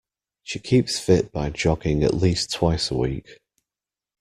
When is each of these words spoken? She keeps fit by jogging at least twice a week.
She 0.41 0.57
keeps 0.57 0.97
fit 0.97 1.31
by 1.31 1.51
jogging 1.51 2.03
at 2.03 2.15
least 2.15 2.51
twice 2.51 2.89
a 2.89 2.97
week. 2.97 3.39